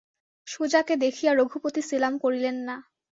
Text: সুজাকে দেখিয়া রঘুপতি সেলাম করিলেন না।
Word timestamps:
সুজাকে 0.47 0.93
দেখিয়া 0.95 1.31
রঘুপতি 1.33 1.81
সেলাম 1.81 2.13
করিলেন 2.17 2.57
না। 2.67 2.75